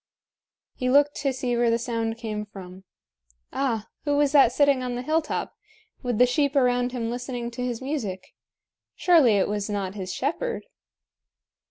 He 0.73 0.89
looked 0.89 1.13
to 1.17 1.31
see 1.31 1.55
where 1.55 1.69
the 1.69 1.77
sound 1.77 2.17
came 2.17 2.43
from. 2.47 2.85
Ah! 3.53 3.87
who 4.03 4.17
was 4.17 4.31
that 4.31 4.51
sitting 4.51 4.81
on 4.81 4.95
the 4.95 5.03
hilltop, 5.03 5.55
with 6.01 6.17
the 6.17 6.25
sheep 6.25 6.55
around 6.55 6.91
him 6.91 7.11
listening 7.11 7.51
to 7.51 7.63
his 7.63 7.83
music? 7.83 8.33
Surely 8.95 9.33
it 9.37 9.47
was 9.47 9.69
not 9.69 9.93
his 9.93 10.11
shepherd? 10.11 10.63